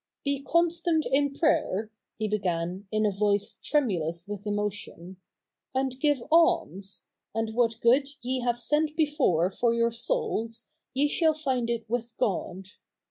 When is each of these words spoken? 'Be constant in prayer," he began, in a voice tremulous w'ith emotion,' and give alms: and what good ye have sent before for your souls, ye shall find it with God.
'Be 0.25 0.41
constant 0.41 1.05
in 1.11 1.31
prayer," 1.31 1.91
he 2.17 2.27
began, 2.27 2.87
in 2.91 3.05
a 3.05 3.11
voice 3.11 3.59
tremulous 3.63 4.25
w'ith 4.25 4.47
emotion,' 4.47 5.17
and 5.75 5.99
give 5.99 6.23
alms: 6.31 7.05
and 7.35 7.51
what 7.53 7.79
good 7.79 8.07
ye 8.23 8.39
have 8.39 8.57
sent 8.57 8.97
before 8.97 9.51
for 9.51 9.75
your 9.75 9.91
souls, 9.91 10.69
ye 10.95 11.07
shall 11.07 11.35
find 11.35 11.69
it 11.69 11.87
with 11.87 12.17
God. 12.17 12.69